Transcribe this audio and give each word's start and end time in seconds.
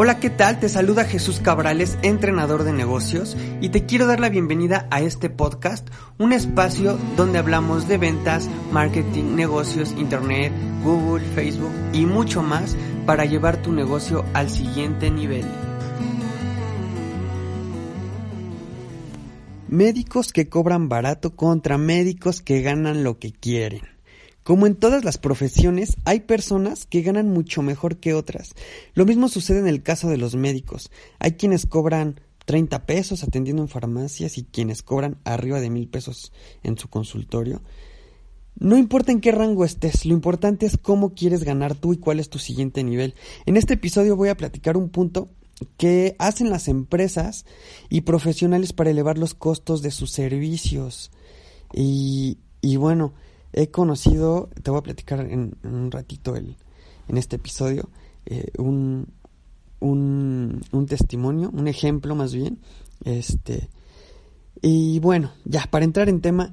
Hola, 0.00 0.20
¿qué 0.20 0.30
tal? 0.30 0.60
Te 0.60 0.68
saluda 0.68 1.02
Jesús 1.02 1.40
Cabrales, 1.40 1.98
entrenador 2.02 2.62
de 2.62 2.72
negocios, 2.72 3.36
y 3.60 3.70
te 3.70 3.84
quiero 3.84 4.06
dar 4.06 4.20
la 4.20 4.28
bienvenida 4.28 4.86
a 4.92 5.00
este 5.00 5.28
podcast, 5.28 5.88
un 6.18 6.32
espacio 6.32 6.96
donde 7.16 7.40
hablamos 7.40 7.88
de 7.88 7.98
ventas, 7.98 8.48
marketing, 8.70 9.34
negocios, 9.34 9.92
internet, 9.98 10.52
Google, 10.84 11.24
Facebook 11.34 11.72
y 11.92 12.06
mucho 12.06 12.44
más 12.44 12.76
para 13.06 13.24
llevar 13.24 13.60
tu 13.60 13.72
negocio 13.72 14.24
al 14.34 14.50
siguiente 14.50 15.10
nivel. 15.10 15.44
Médicos 19.66 20.32
que 20.32 20.48
cobran 20.48 20.88
barato 20.88 21.34
contra 21.34 21.76
médicos 21.76 22.40
que 22.40 22.62
ganan 22.62 23.02
lo 23.02 23.18
que 23.18 23.32
quieren. 23.32 23.97
Como 24.48 24.66
en 24.66 24.76
todas 24.76 25.04
las 25.04 25.18
profesiones, 25.18 25.98
hay 26.06 26.20
personas 26.20 26.86
que 26.86 27.02
ganan 27.02 27.28
mucho 27.28 27.60
mejor 27.60 27.98
que 27.98 28.14
otras. 28.14 28.54
Lo 28.94 29.04
mismo 29.04 29.28
sucede 29.28 29.58
en 29.58 29.68
el 29.68 29.82
caso 29.82 30.08
de 30.08 30.16
los 30.16 30.36
médicos. 30.36 30.90
Hay 31.18 31.32
quienes 31.32 31.66
cobran 31.66 32.18
30 32.46 32.86
pesos 32.86 33.22
atendiendo 33.22 33.60
en 33.60 33.68
farmacias 33.68 34.38
y 34.38 34.44
quienes 34.44 34.82
cobran 34.82 35.18
arriba 35.24 35.60
de 35.60 35.68
mil 35.68 35.86
pesos 35.86 36.32
en 36.62 36.78
su 36.78 36.88
consultorio. 36.88 37.60
No 38.58 38.78
importa 38.78 39.12
en 39.12 39.20
qué 39.20 39.32
rango 39.32 39.66
estés, 39.66 40.06
lo 40.06 40.14
importante 40.14 40.64
es 40.64 40.78
cómo 40.78 41.12
quieres 41.12 41.44
ganar 41.44 41.74
tú 41.74 41.92
y 41.92 41.98
cuál 41.98 42.18
es 42.18 42.30
tu 42.30 42.38
siguiente 42.38 42.82
nivel. 42.82 43.16
En 43.44 43.58
este 43.58 43.74
episodio 43.74 44.16
voy 44.16 44.30
a 44.30 44.36
platicar 44.38 44.78
un 44.78 44.88
punto 44.88 45.28
que 45.76 46.16
hacen 46.18 46.48
las 46.48 46.68
empresas 46.68 47.44
y 47.90 48.00
profesionales 48.00 48.72
para 48.72 48.88
elevar 48.88 49.18
los 49.18 49.34
costos 49.34 49.82
de 49.82 49.90
sus 49.90 50.10
servicios. 50.10 51.10
Y, 51.74 52.38
y 52.62 52.76
bueno, 52.76 53.12
he 53.58 53.70
conocido, 53.72 54.50
te 54.62 54.70
voy 54.70 54.78
a 54.78 54.82
platicar 54.84 55.20
en, 55.20 55.56
un 55.64 55.90
ratito 55.90 56.36
el, 56.36 56.56
en 57.08 57.18
este 57.18 57.36
episodio, 57.36 57.90
eh, 58.24 58.52
un, 58.56 59.08
un, 59.80 60.62
un, 60.70 60.86
testimonio, 60.86 61.50
un 61.52 61.66
ejemplo 61.66 62.14
más 62.14 62.32
bien. 62.32 62.60
Este, 63.04 63.68
y 64.62 65.00
bueno, 65.00 65.32
ya 65.44 65.66
para 65.68 65.84
entrar 65.84 66.08
en 66.08 66.20
tema, 66.20 66.52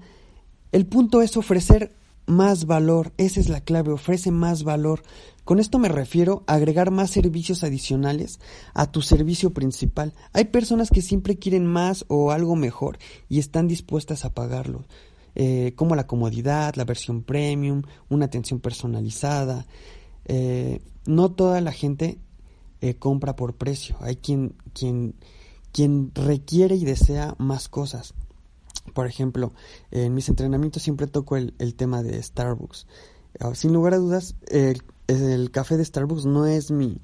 el 0.72 0.88
punto 0.88 1.22
es 1.22 1.38
ofrecer 1.38 1.96
más 2.26 2.66
valor, 2.66 3.14
esa 3.18 3.40
es 3.40 3.50
la 3.50 3.62
clave, 3.62 3.92
ofrece 3.92 4.32
más 4.32 4.64
valor. 4.64 5.04
Con 5.44 5.60
esto 5.60 5.78
me 5.78 5.90
refiero 5.90 6.44
a 6.48 6.56
agregar 6.56 6.90
más 6.90 7.12
servicios 7.12 7.64
adicionales 7.64 8.40
a 8.74 8.92
tu 8.92 9.04
servicio 9.04 9.52
principal. 9.52 10.16
Hay 10.34 10.46
personas 10.46 10.90
que 10.90 11.04
siempre 11.04 11.38
quieren 11.38 11.68
más 11.68 12.04
o 12.08 12.32
algo 12.32 12.56
mejor 12.56 12.98
y 13.30 13.38
están 13.38 13.68
dispuestas 13.68 14.26
a 14.26 14.34
pagarlo. 14.34 14.86
Eh, 15.36 15.74
como 15.76 15.96
la 15.96 16.08
comodidad, 16.08 16.76
la 16.76 16.86
versión 16.86 17.22
premium, 17.24 17.82
una 18.10 18.26
atención 18.26 18.62
personalizada. 18.62 19.66
Eh, 20.24 20.82
no 21.06 21.32
toda 21.32 21.60
la 21.60 21.74
gente 21.74 22.18
eh, 22.80 22.96
compra 22.96 23.36
por 23.36 23.56
precio, 23.56 23.98
hay 24.00 24.16
quien, 24.16 24.56
quien, 24.74 25.14
quien 25.74 26.12
requiere 26.16 26.76
y 26.76 26.86
desea 26.86 27.36
más 27.38 27.68
cosas. 27.68 28.14
Por 28.94 29.08
ejemplo, 29.08 29.52
en 29.92 30.14
mis 30.14 30.30
entrenamientos 30.30 30.84
siempre 30.84 31.08
toco 31.08 31.36
el, 31.36 31.54
tema 31.76 32.02
de 32.02 32.22
Starbucks. 32.22 32.88
Ah, 33.40 33.54
sin 33.56 33.74
lugar 33.74 33.94
a 33.94 33.98
dudas, 33.98 34.36
el, 34.48 34.84
el, 35.08 35.52
café 35.52 35.76
de 35.76 35.84
Starbucks 35.84 36.26
no 36.26 36.46
es 36.46 36.72
mi, 36.72 37.02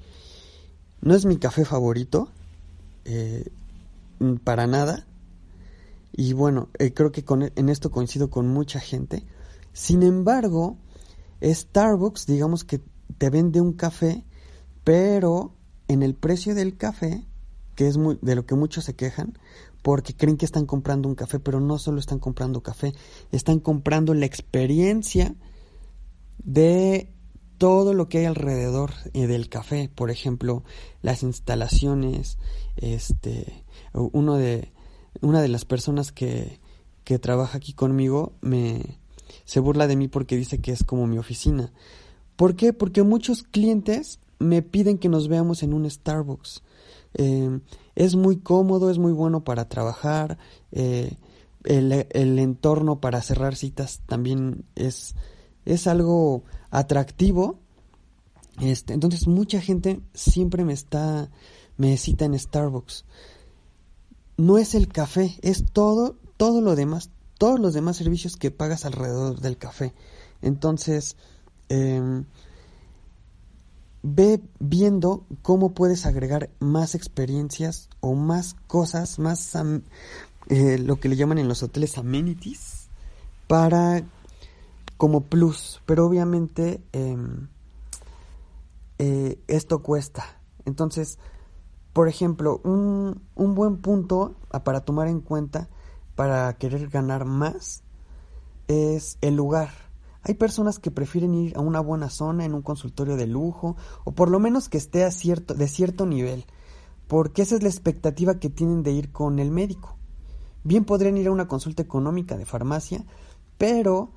no 1.02 1.14
es 1.14 1.26
mi 1.26 1.36
café 1.36 1.66
favorito, 1.66 2.30
para 4.44 4.66
nada, 4.68 5.04
y 6.12 6.34
bueno, 6.34 6.68
eh, 6.78 6.92
creo 6.92 7.10
que 7.10 7.24
con, 7.24 7.50
en 7.54 7.68
esto 7.68 7.90
coincido 7.90 8.30
con 8.30 8.48
mucha 8.48 8.80
gente. 8.80 9.24
Sin 9.72 10.02
embargo, 10.02 10.78
Starbucks, 11.42 12.26
digamos 12.26 12.64
que 12.64 12.80
te 13.18 13.30
vende 13.30 13.60
un 13.60 13.72
café, 13.72 14.24
pero 14.84 15.54
en 15.88 16.02
el 16.02 16.14
precio 16.14 16.54
del 16.54 16.76
café, 16.76 17.26
que 17.74 17.88
es 17.88 17.96
muy, 17.96 18.18
de 18.20 18.34
lo 18.34 18.44
que 18.44 18.54
muchos 18.54 18.84
se 18.84 18.94
quejan, 18.94 19.38
porque 19.82 20.14
creen 20.14 20.36
que 20.36 20.44
están 20.44 20.66
comprando 20.66 21.08
un 21.08 21.14
café, 21.14 21.40
pero 21.40 21.60
no 21.60 21.78
solo 21.78 21.98
están 21.98 22.18
comprando 22.18 22.62
café, 22.62 22.92
están 23.32 23.58
comprando 23.58 24.14
la 24.14 24.26
experiencia 24.26 25.34
de 26.38 27.12
todo 27.58 27.94
lo 27.94 28.08
que 28.08 28.18
hay 28.18 28.24
alrededor 28.26 28.92
eh, 29.12 29.26
del 29.26 29.48
café, 29.48 29.90
por 29.94 30.10
ejemplo, 30.10 30.64
las 31.00 31.22
instalaciones, 31.22 32.38
este, 32.76 33.64
uno 33.92 34.36
de 34.36 34.72
una 35.20 35.42
de 35.42 35.48
las 35.48 35.64
personas 35.64 36.12
que, 36.12 36.60
que 37.04 37.18
trabaja 37.18 37.58
aquí 37.58 37.72
conmigo 37.72 38.32
me 38.40 38.98
se 39.44 39.60
burla 39.60 39.86
de 39.86 39.96
mí 39.96 40.08
porque 40.08 40.36
dice 40.36 40.58
que 40.58 40.72
es 40.72 40.84
como 40.84 41.06
mi 41.06 41.18
oficina. 41.18 41.72
¿Por 42.36 42.54
qué? 42.56 42.72
Porque 42.72 43.02
muchos 43.02 43.42
clientes 43.42 44.18
me 44.38 44.62
piden 44.62 44.98
que 44.98 45.08
nos 45.08 45.28
veamos 45.28 45.62
en 45.62 45.74
un 45.74 45.88
Starbucks. 45.88 46.62
Eh, 47.14 47.60
es 47.94 48.16
muy 48.16 48.38
cómodo, 48.38 48.90
es 48.90 48.98
muy 48.98 49.12
bueno 49.12 49.44
para 49.44 49.68
trabajar. 49.68 50.38
Eh, 50.70 51.16
el, 51.64 52.06
el, 52.10 52.38
entorno 52.38 53.00
para 53.00 53.22
cerrar 53.22 53.54
citas 53.54 54.00
también 54.06 54.64
es, 54.74 55.14
es 55.64 55.86
algo 55.86 56.44
atractivo. 56.70 57.58
Este, 58.60 58.94
entonces 58.94 59.26
mucha 59.26 59.60
gente 59.60 60.00
siempre 60.14 60.64
me 60.64 60.72
está, 60.72 61.30
me 61.76 61.96
cita 61.96 62.24
en 62.24 62.38
Starbucks 62.38 63.04
no 64.42 64.58
es 64.58 64.74
el 64.74 64.88
café, 64.88 65.38
es 65.42 65.64
todo, 65.72 66.16
todo 66.36 66.60
lo 66.60 66.74
demás, 66.74 67.10
todos 67.38 67.60
los 67.60 67.74
demás 67.74 67.96
servicios 67.96 68.36
que 68.36 68.50
pagas 68.50 68.84
alrededor 68.84 69.38
del 69.38 69.56
café. 69.56 69.94
Entonces, 70.40 71.16
em, 71.68 72.24
ve 74.02 74.42
viendo 74.58 75.24
cómo 75.42 75.74
puedes 75.74 76.06
agregar 76.06 76.50
más 76.58 76.96
experiencias 76.96 77.88
o 78.00 78.14
más 78.14 78.56
cosas, 78.66 79.20
más 79.20 79.52
eh, 80.48 80.76
lo 80.78 80.96
que 80.96 81.08
le 81.08 81.14
llaman 81.14 81.38
en 81.38 81.46
los 81.46 81.62
hoteles 81.62 81.96
amenities, 81.96 82.88
para 83.46 84.02
como 84.96 85.20
plus. 85.20 85.80
Pero 85.86 86.04
obviamente 86.04 86.82
em, 86.90 87.46
eh, 88.98 89.38
esto 89.46 89.84
cuesta. 89.84 90.24
Entonces, 90.64 91.20
por 91.92 92.08
ejemplo, 92.08 92.60
un, 92.64 93.22
un 93.34 93.54
buen 93.54 93.78
punto 93.78 94.36
para 94.64 94.80
tomar 94.80 95.08
en 95.08 95.20
cuenta 95.20 95.68
para 96.14 96.52
querer 96.54 96.88
ganar 96.88 97.24
más 97.24 97.82
es 98.68 99.18
el 99.20 99.36
lugar. 99.36 99.70
Hay 100.22 100.34
personas 100.34 100.78
que 100.78 100.90
prefieren 100.90 101.34
ir 101.34 101.56
a 101.56 101.60
una 101.60 101.80
buena 101.80 102.08
zona, 102.08 102.44
en 102.44 102.54
un 102.54 102.62
consultorio 102.62 103.16
de 103.16 103.26
lujo, 103.26 103.76
o 104.04 104.12
por 104.12 104.30
lo 104.30 104.38
menos 104.38 104.68
que 104.68 104.78
esté 104.78 105.04
a 105.04 105.10
cierto, 105.10 105.54
de 105.54 105.66
cierto 105.66 106.06
nivel, 106.06 106.46
porque 107.08 107.42
esa 107.42 107.56
es 107.56 107.62
la 107.62 107.68
expectativa 107.68 108.38
que 108.38 108.48
tienen 108.48 108.82
de 108.82 108.92
ir 108.92 109.10
con 109.10 109.40
el 109.40 109.50
médico. 109.50 109.96
Bien 110.64 110.84
podrían 110.84 111.16
ir 111.16 111.26
a 111.26 111.32
una 111.32 111.48
consulta 111.48 111.82
económica 111.82 112.36
de 112.36 112.46
farmacia, 112.46 113.04
pero 113.58 114.12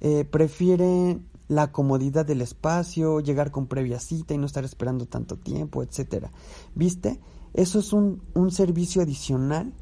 eh, 0.00 0.24
prefieren 0.24 1.28
la 1.50 1.72
comodidad 1.72 2.24
del 2.24 2.42
espacio, 2.42 3.18
llegar 3.18 3.50
con 3.50 3.66
previa 3.66 3.98
cita 3.98 4.32
y 4.34 4.38
no 4.38 4.46
estar 4.46 4.64
esperando 4.64 5.06
tanto 5.06 5.36
tiempo, 5.36 5.82
etcétera. 5.82 6.30
¿Viste? 6.76 7.18
Eso 7.54 7.80
es 7.80 7.92
un, 7.92 8.22
un 8.34 8.52
servicio 8.52 9.02
adicional 9.02 9.72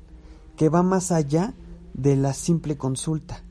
que 0.56 0.70
va 0.70 0.82
más 0.82 1.12
allá 1.12 1.52
de 1.92 2.16
la 2.16 2.32
simple 2.32 2.78
consulta. 2.78 3.44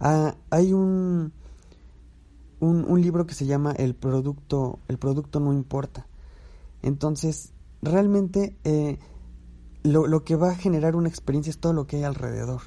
Ah, 0.00 0.34
hay 0.50 0.72
un, 0.72 1.32
un, 2.58 3.00
libro 3.00 3.26
que 3.26 3.34
se 3.34 3.46
llama 3.46 3.70
El 3.70 3.94
producto, 3.94 4.80
el 4.88 4.98
producto 4.98 5.38
no 5.38 5.52
importa. 5.52 6.08
Entonces, 6.82 7.52
realmente 7.80 8.56
eh, 8.64 8.98
lo, 9.84 10.08
lo 10.08 10.24
que 10.24 10.34
va 10.34 10.50
a 10.50 10.56
generar 10.56 10.96
una 10.96 11.08
experiencia 11.08 11.50
es 11.50 11.58
todo 11.58 11.72
lo 11.72 11.86
que 11.86 11.98
hay 11.98 12.02
alrededor. 12.02 12.62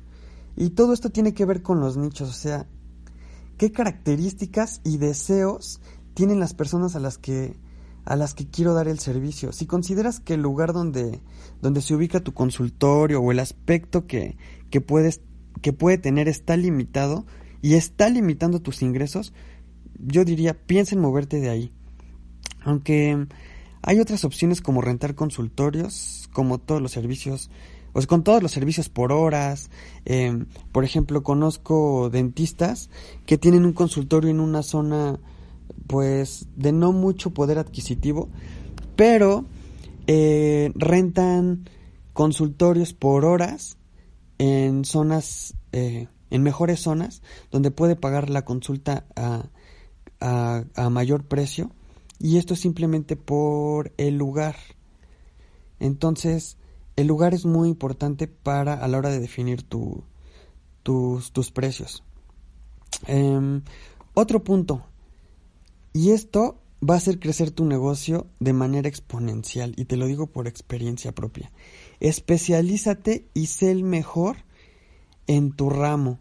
Y 0.56 0.70
todo 0.70 0.94
esto 0.94 1.10
tiene 1.10 1.34
que 1.34 1.44
ver 1.44 1.62
con 1.62 1.82
los 1.82 1.98
nichos, 1.98 2.30
o 2.30 2.34
sea, 2.34 2.66
qué 3.60 3.72
características 3.72 4.82
y 4.84 4.98
deseos 4.98 5.82
tienen 6.16 6.40
las 6.40 6.56
personas 6.56 6.96
a 6.96 7.00
las 7.00 7.20
que 7.20 7.58
a 8.06 8.16
las 8.16 8.34
que 8.34 8.48
quiero 8.48 8.74
dar 8.74 8.88
el 8.88 8.98
servicio. 8.98 9.52
Si 9.52 9.68
consideras 9.68 10.20
que 10.20 10.34
el 10.34 10.42
lugar 10.42 10.74
donde, 10.74 11.22
donde 11.62 11.82
se 11.82 11.94
ubica 11.94 12.22
tu 12.22 12.34
consultorio 12.34 13.22
o 13.22 13.32
el 13.32 13.38
aspecto 13.38 14.08
que, 14.08 14.36
que, 14.72 14.82
puedes, 14.82 15.22
que 15.62 15.74
puede 15.74 16.00
tener 16.00 16.28
está 16.28 16.58
limitado 16.58 17.28
y 17.62 17.76
está 17.76 18.10
limitando 18.10 18.62
tus 18.62 18.82
ingresos, 18.82 19.32
yo 20.00 20.26
diría, 20.26 20.56
piensa 20.56 20.96
en 20.96 21.02
moverte 21.02 21.40
de 21.40 21.50
ahí. 21.50 21.72
Aunque 22.62 23.28
hay 23.84 24.00
otras 24.00 24.26
opciones 24.26 24.62
como 24.62 24.82
rentar 24.82 25.14
consultorios, 25.14 26.30
como 26.34 26.58
todos 26.58 26.82
los 26.82 26.92
servicios, 26.92 27.52
pues 28.00 28.08
con 28.08 28.24
todos 28.24 28.42
los 28.42 28.54
servicios 28.54 28.88
por 28.88 29.12
horas. 29.12 29.70
Em, 30.06 30.46
por 30.72 30.86
ejemplo, 30.86 31.22
conozco 31.22 32.10
dentistas 32.10 32.90
que 33.26 33.38
tienen 33.38 33.66
un 33.66 33.74
consultorio 33.74 34.32
en 34.32 34.40
una 34.40 34.64
zona, 34.64 35.20
pues, 35.86 36.48
de 36.56 36.72
no 36.72 36.94
mucho 36.94 37.32
poder 37.32 37.60
adquisitivo, 37.60 38.30
pero 38.96 39.44
eh, 40.08 40.72
rentan 40.76 41.68
consultorios 42.14 42.94
por 42.94 43.26
horas 43.26 43.78
en 44.38 44.86
zonas, 44.86 45.56
eh, 45.74 46.08
en 46.30 46.42
mejores 46.42 46.80
zonas, 46.80 47.22
donde 47.52 47.70
puede 47.70 47.98
pagar 47.98 48.30
la 48.30 48.46
consulta 48.46 49.08
a, 49.18 49.50
a, 50.22 50.90
mayor 50.90 51.26
precio. 51.26 51.72
Y 52.18 52.38
esto 52.38 52.54
es 52.54 52.62
simplemente 52.62 53.18
por 53.18 53.92
el 53.98 54.18
lugar. 54.18 54.56
Entonces, 55.82 56.56
el 57.00 57.08
lugar 57.08 57.34
es 57.34 57.46
muy 57.46 57.70
importante 57.70 58.28
para 58.28 58.74
a 58.74 58.88
la 58.90 58.98
hora 58.98 59.10
de 59.10 59.22
definir 59.22 59.64
tu, 59.64 60.04
tus, 60.84 61.32
tus, 61.32 61.50
precios. 61.50 62.04
Em, 63.08 63.62
otro 64.14 64.44
punto, 64.44 64.84
y 65.94 66.12
esto 66.12 66.62
va 66.88 66.96
a 66.96 66.98
hacer 66.98 67.20
crecer 67.20 67.52
tu 67.52 67.64
negocio 67.64 68.28
de 68.42 68.52
manera 68.52 68.90
exponencial, 68.90 69.74
y 69.78 69.86
te 69.86 69.96
lo 69.96 70.08
digo 70.08 70.28
por 70.28 70.50
experiencia 70.50 71.14
propia. 71.16 71.54
Especialízate 72.02 73.30
y 73.34 73.46
sé 73.46 73.72
el 73.72 73.86
mejor 73.86 74.44
en 75.26 75.54
tu 75.54 75.70
ramo. 75.70 76.20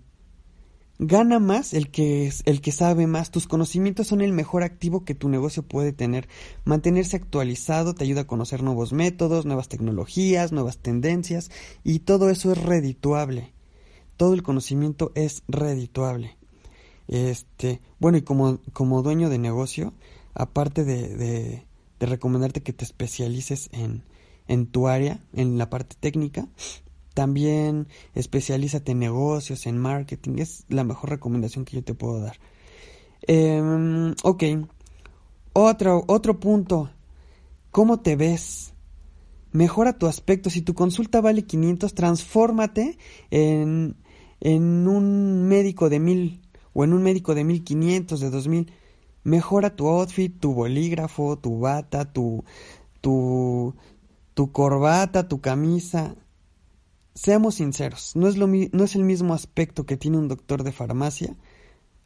Gana 1.01 1.39
más 1.39 1.75
el 1.75 1.91
que, 1.91 2.33
el 2.45 2.61
que 2.61 2.73
sabe 2.73 3.07
más. 3.07 3.31
Tus 3.31 3.47
conocimientos 3.47 4.09
son 4.09 4.21
el 4.21 4.33
mejor 4.33 4.65
activo 4.65 5.05
que 5.05 5.15
tu 5.15 5.29
negocio 5.29 5.63
puede 5.63 5.93
tener. 5.93 6.29
Mantenerse 6.65 7.17
actualizado 7.17 7.95
te 7.95 8.03
ayuda 8.03 8.23
a 8.23 8.27
conocer 8.27 8.65
nuevos 8.65 8.93
métodos, 8.93 9.47
nuevas 9.47 9.69
tecnologías, 9.69 10.51
nuevas 10.51 10.79
tendencias 10.79 11.53
y 11.85 12.01
todo 12.01 12.31
eso 12.31 12.51
es 12.51 12.63
redituable. 12.63 13.53
Todo 14.17 14.35
el 14.35 14.43
conocimiento 14.43 15.13
es 15.15 15.45
redituable. 15.47 16.37
Este, 17.07 17.81
bueno, 18.01 18.19
y 18.19 18.23
como, 18.23 18.59
como 18.73 19.03
dueño 19.03 19.31
de 19.31 19.39
negocio, 19.39 19.95
aparte 20.35 20.85
de, 20.85 21.17
de, 21.17 21.65
de 22.01 22.07
recomendarte 22.07 22.63
que 22.63 22.73
te 22.73 22.85
especialices 22.85 23.71
en, 23.73 24.03
en 24.49 24.67
tu 24.67 24.89
área, 24.89 25.21
en 25.33 25.59
la 25.59 25.71
parte 25.71 25.95
técnica, 25.99 26.49
también 27.19 27.89
especialízate 28.15 28.93
en 28.93 29.01
negocios, 29.01 29.67
en 29.67 29.77
marketing. 29.77 30.37
Es 30.39 30.65
la 30.69 30.85
mejor 30.85 31.11
recomendación 31.11 31.65
que 31.65 31.75
yo 31.75 31.83
te 31.83 31.93
puedo 31.93 32.21
dar. 32.21 32.39
Eh, 33.27 34.15
ok. 34.23 34.45
Otro, 35.53 36.05
otro 36.07 36.39
punto. 36.39 36.91
¿Cómo 37.73 37.99
te 37.99 38.15
ves? 38.15 38.73
Mejora 39.51 39.99
tu 39.99 40.07
aspecto. 40.07 40.49
Si 40.49 40.63
tu 40.63 40.75
consulta 40.75 41.21
vale 41.21 41.43
500, 41.43 41.93
transfórmate 41.93 42.97
en, 43.33 43.97
en 44.39 44.87
un 44.87 45.49
médico 45.49 45.89
de 45.89 45.99
1000 45.99 46.41
o 46.73 46.85
en 46.85 46.93
un 46.93 47.03
médico 47.03 47.35
de 47.35 47.43
1500, 47.43 48.21
de 48.21 48.31
2000. 48.31 48.73
Mejora 49.25 49.75
tu 49.75 49.89
outfit, 49.89 50.39
tu 50.39 50.55
bolígrafo, 50.55 51.37
tu 51.37 51.59
bata, 51.59 52.13
tu, 52.13 52.45
tu, 53.01 53.75
tu 54.35 54.53
corbata, 54.53 55.27
tu 55.27 55.41
camisa 55.41 56.15
seamos 57.19 57.57
sinceros, 57.57 58.15
no 58.15 58.29
es, 58.29 58.37
lo, 58.37 58.47
no 58.47 58.85
es 58.85 58.95
el 58.95 59.03
mismo 59.03 59.35
aspecto 59.35 59.87
que 59.87 59.97
tiene 59.97 60.19
un 60.19 60.29
doctor 60.29 60.63
de 60.63 60.71
farmacia 60.71 61.37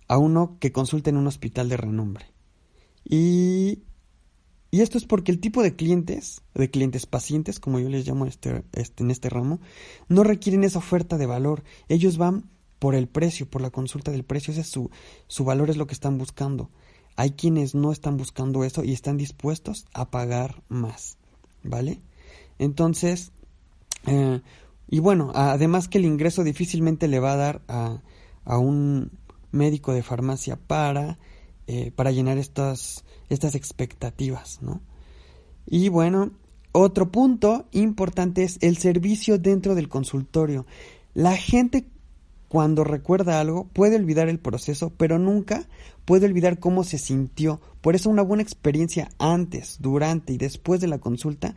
a 0.08 0.16
uno 0.16 0.56
que 0.58 0.72
consulta 0.72 1.10
en 1.10 1.18
un 1.18 1.26
hospital 1.26 1.68
de 1.68 1.76
renombre. 1.76 2.32
Y, 3.04 3.82
y 4.70 4.80
esto 4.80 4.96
es 4.96 5.04
porque 5.04 5.30
el 5.30 5.38
tipo 5.38 5.62
de 5.62 5.76
clientes, 5.76 6.40
de 6.54 6.70
clientes 6.70 7.04
pacientes, 7.04 7.60
como 7.60 7.78
yo 7.78 7.90
les 7.90 8.06
llamo 8.06 8.24
este, 8.24 8.64
este, 8.72 9.02
en 9.04 9.10
este 9.10 9.28
ramo, 9.28 9.60
no 10.08 10.24
requieren 10.24 10.64
esa 10.64 10.78
oferta 10.78 11.18
de 11.18 11.26
valor. 11.26 11.62
Ellos 11.88 12.16
van 12.16 12.48
por 12.78 12.94
el 12.94 13.06
precio, 13.06 13.48
por 13.48 13.60
la 13.60 13.70
consulta 13.70 14.12
del 14.12 14.24
precio. 14.24 14.52
Ese 14.52 14.62
es 14.62 14.68
su, 14.68 14.90
su 15.26 15.44
valor, 15.44 15.68
es 15.68 15.76
lo 15.76 15.86
que 15.86 15.94
están 15.94 16.16
buscando. 16.16 16.70
Hay 17.16 17.32
quienes 17.32 17.74
no 17.74 17.92
están 17.92 18.16
buscando 18.16 18.64
eso 18.64 18.82
y 18.82 18.92
están 18.92 19.18
dispuestos 19.18 19.84
a 19.92 20.10
pagar 20.10 20.62
más. 20.68 21.18
¿Vale? 21.62 22.00
Entonces, 22.58 23.32
eh, 24.06 24.40
y 24.88 24.98
bueno, 24.98 25.32
además 25.34 25.88
que 25.88 25.98
el 25.98 26.04
ingreso 26.04 26.44
difícilmente 26.44 27.08
le 27.08 27.20
va 27.20 27.32
a 27.32 27.36
dar 27.36 27.62
a, 27.68 28.02
a 28.44 28.58
un 28.58 29.10
médico 29.50 29.92
de 29.92 30.02
farmacia 30.02 30.56
para, 30.56 31.18
eh, 31.66 31.92
para 31.94 32.10
llenar 32.10 32.38
estas, 32.38 33.04
estas 33.28 33.54
expectativas, 33.54 34.60
¿no? 34.62 34.80
Y 35.66 35.88
bueno, 35.88 36.32
otro 36.72 37.10
punto 37.10 37.66
importante 37.72 38.42
es 38.42 38.58
el 38.62 38.76
servicio 38.78 39.38
dentro 39.38 39.74
del 39.74 39.88
consultorio. 39.88 40.66
La 41.14 41.36
gente 41.36 41.86
cuando 42.48 42.84
recuerda 42.84 43.40
algo 43.40 43.64
puede 43.72 43.96
olvidar 43.96 44.28
el 44.28 44.38
proceso, 44.38 44.92
pero 44.96 45.18
nunca 45.18 45.68
puede 46.04 46.26
olvidar 46.26 46.58
cómo 46.58 46.84
se 46.84 46.98
sintió. 46.98 47.60
Por 47.80 47.94
eso 47.94 48.10
una 48.10 48.22
buena 48.22 48.42
experiencia 48.42 49.10
antes, 49.18 49.76
durante 49.80 50.32
y 50.32 50.38
después 50.38 50.80
de 50.80 50.88
la 50.88 50.98
consulta 50.98 51.54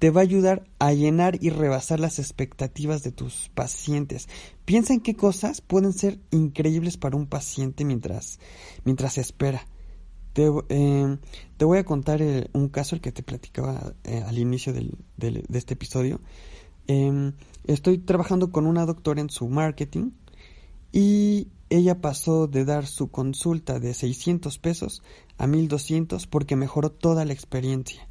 te 0.00 0.08
va 0.08 0.22
a 0.22 0.24
ayudar 0.24 0.64
a 0.78 0.94
llenar 0.94 1.36
y 1.42 1.50
rebasar 1.50 2.00
las 2.00 2.18
expectativas 2.18 3.02
de 3.02 3.12
tus 3.12 3.50
pacientes. 3.54 4.30
Piensa 4.64 4.94
en 4.94 5.00
qué 5.00 5.14
cosas 5.14 5.60
pueden 5.60 5.92
ser 5.92 6.18
increíbles 6.30 6.96
para 6.96 7.16
un 7.16 7.26
paciente 7.26 7.84
mientras, 7.84 8.40
mientras 8.84 9.18
espera. 9.18 9.66
Te, 10.32 10.50
eh, 10.70 11.18
te 11.58 11.64
voy 11.66 11.76
a 11.76 11.84
contar 11.84 12.22
un 12.54 12.68
caso, 12.70 12.94
el 12.94 13.02
que 13.02 13.12
te 13.12 13.22
platicaba 13.22 13.92
eh, 14.04 14.24
al 14.26 14.38
inicio 14.38 14.72
del, 14.72 14.96
de 15.18 15.44
este 15.52 15.74
episodio. 15.74 16.18
Em, 16.86 17.34
estoy 17.64 17.98
trabajando 17.98 18.52
con 18.52 18.66
una 18.66 18.86
doctora 18.86 19.20
en 19.20 19.28
su 19.28 19.48
marketing 19.48 20.12
y 20.92 21.48
ella 21.68 22.00
pasó 22.00 22.46
de 22.46 22.64
dar 22.64 22.86
su 22.86 23.10
consulta 23.10 23.78
de 23.78 23.92
600 23.92 24.58
pesos 24.58 25.02
a 25.36 25.46
1200 25.46 26.26
porque 26.26 26.56
mejoró 26.56 26.90
toda 26.90 27.26
la 27.26 27.34
experiencia 27.34 28.09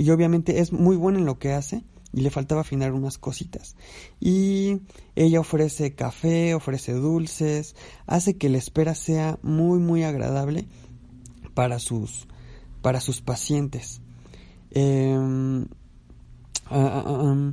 y 0.00 0.10
obviamente 0.12 0.60
es 0.60 0.72
muy 0.72 0.96
buena 0.96 1.18
en 1.18 1.26
lo 1.26 1.38
que 1.38 1.52
hace 1.52 1.84
y 2.14 2.22
le 2.22 2.30
faltaba 2.30 2.62
afinar 2.62 2.94
unas 2.94 3.18
cositas. 3.18 3.76
Y 4.18 4.80
ella 5.14 5.40
ofrece 5.40 5.94
café, 5.94 6.54
ofrece 6.54 6.94
dulces, 6.94 7.76
hace 8.06 8.38
que 8.38 8.48
la 8.48 8.56
espera 8.56 8.94
sea 8.94 9.38
muy 9.42 9.78
muy 9.78 10.02
agradable 10.02 10.66
para 11.52 11.78
sus 11.78 12.26
para 12.80 13.02
sus 13.02 13.20
pacientes. 13.20 14.00
Ah, 16.70 17.52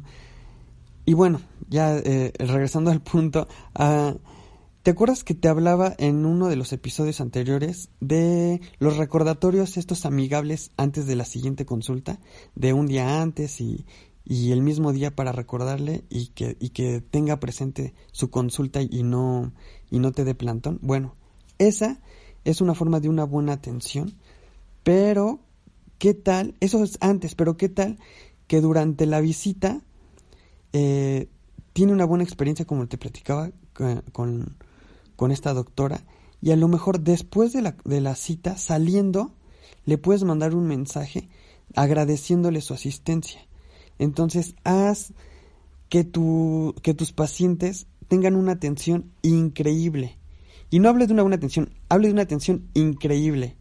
y 1.03 1.13
bueno, 1.13 1.41
ya 1.67 1.97
eh, 1.97 2.31
regresando 2.39 2.91
al 2.91 3.01
punto, 3.01 3.49
¿Te 4.87 4.91
acuerdas 4.91 5.25
que 5.25 5.33
te 5.33 5.49
hablaba 5.49 5.93
en 5.97 6.25
uno 6.25 6.47
de 6.47 6.55
los 6.55 6.71
episodios 6.71 7.19
anteriores 7.19 7.89
de 7.99 8.61
los 8.79 8.95
recordatorios 8.95 9.75
estos 9.75 10.05
amigables 10.05 10.71
antes 10.77 11.05
de 11.07 11.17
la 11.17 11.25
siguiente 11.25 11.65
consulta? 11.65 12.21
De 12.55 12.71
un 12.71 12.87
día 12.87 13.21
antes 13.21 13.59
y, 13.59 13.85
el 14.29 14.61
mismo 14.61 14.93
día 14.93 15.13
para 15.13 15.33
recordarle 15.33 16.05
y 16.09 16.27
que, 16.27 16.55
y 16.61 16.69
que 16.69 17.01
tenga 17.01 17.37
presente 17.41 17.95
su 18.13 18.29
consulta 18.29 18.81
y 18.81 19.03
no, 19.03 19.51
y 19.91 19.99
no 19.99 20.13
te 20.13 20.23
dé 20.23 20.35
plantón. 20.35 20.79
Bueno, 20.81 21.15
esa 21.57 21.99
es 22.45 22.61
una 22.61 22.73
forma 22.73 23.01
de 23.01 23.09
una 23.09 23.25
buena 23.25 23.51
atención, 23.51 24.13
pero 24.83 25.41
¿qué 25.97 26.13
tal? 26.13 26.55
Eso 26.61 26.81
es 26.81 26.97
antes, 27.01 27.35
pero 27.35 27.57
¿qué 27.57 27.67
tal 27.67 27.99
que 28.47 28.61
durante 28.61 29.05
la 29.05 29.19
visita 29.19 29.81
eh, 30.71 31.27
tiene 31.73 31.91
una 31.91 32.05
buena 32.05 32.23
experiencia 32.23 32.63
como 32.63 32.87
te 32.87 32.97
platicaba 32.97 33.51
con 34.13 34.55
con 35.17 35.31
esta 35.31 35.53
doctora 35.53 36.05
y 36.41 36.51
a 36.51 36.55
lo 36.55 36.69
mejor 36.69 37.01
después 37.01 37.51
de 37.51 37.61
la, 37.61 37.75
de 37.83 37.99
la 37.99 38.15
cita, 38.15 38.57
saliendo, 38.57 39.33
le 39.85 39.97
puedes 39.97 40.23
mandar 40.23 40.55
un 40.55 40.67
mensaje 40.67 41.27
agradeciéndole 41.75 42.61
su 42.61 42.73
asistencia. 42.73 43.41
Entonces, 43.99 44.55
haz 44.63 45.13
que, 45.89 46.03
tu, 46.03 46.75
que 46.83 46.93
tus 46.93 47.11
pacientes 47.11 47.87
tengan 48.07 48.35
una 48.35 48.53
atención 48.53 49.11
increíble. 49.23 50.17
Y 50.69 50.79
no 50.79 50.89
hables 50.89 51.07
de 51.07 51.13
una 51.13 51.23
buena 51.23 51.37
atención, 51.37 51.73
hable 51.89 52.07
de 52.07 52.13
una 52.13 52.21
atención 52.23 52.67
increíble. 52.73 53.57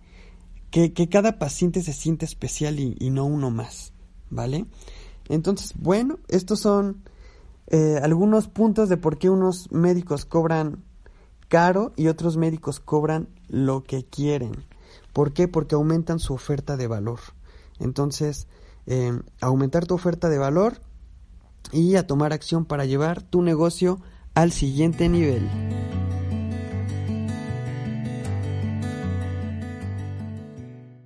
Que, 0.70 0.92
que 0.92 1.08
cada 1.08 1.38
paciente 1.38 1.80
se 1.82 1.92
siente 1.92 2.26
especial 2.26 2.80
y, 2.80 2.96
y, 2.98 3.10
no 3.10 3.24
uno 3.24 3.50
más. 3.50 3.92
¿Vale? 4.28 4.66
Entonces, 5.28 5.72
bueno, 5.78 6.18
estos 6.28 6.60
son 6.60 7.02
eh, 7.68 7.98
algunos 8.02 8.48
puntos 8.48 8.88
de 8.88 8.96
por 8.96 9.16
qué 9.16 9.30
unos 9.30 9.70
médicos 9.72 10.24
cobran 10.24 10.84
caro 11.48 11.92
y 11.96 12.08
otros 12.08 12.36
médicos 12.36 12.80
cobran 12.80 13.28
lo 13.48 13.82
que 13.82 14.04
quieren. 14.04 14.64
¿Por 15.12 15.32
qué? 15.32 15.48
Porque 15.48 15.74
aumentan 15.74 16.18
su 16.18 16.34
oferta 16.34 16.76
de 16.76 16.86
valor. 16.86 17.20
Entonces, 17.78 18.48
eh, 18.86 19.18
aumentar 19.40 19.86
tu 19.86 19.94
oferta 19.94 20.28
de 20.28 20.38
valor 20.38 20.80
y 21.72 21.96
a 21.96 22.06
tomar 22.06 22.32
acción 22.32 22.64
para 22.64 22.84
llevar 22.84 23.22
tu 23.22 23.42
negocio 23.42 24.00
al 24.34 24.52
siguiente 24.52 25.08
nivel. 25.08 25.48